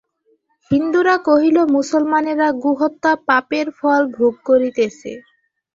[0.71, 5.11] হিন্দুরা কহিল, মুসলমানেরা গোহত্যা-পাপের ফল ভোগ করিতেছে।